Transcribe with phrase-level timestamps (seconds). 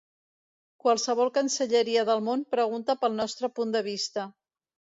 [0.85, 4.29] Qualsevol cancelleria del món pregunta pel nostre punt de vista.